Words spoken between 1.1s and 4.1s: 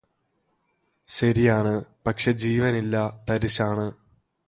ശരിയാണ് പക്ഷേ ജീവനില്ല തരിശാണ്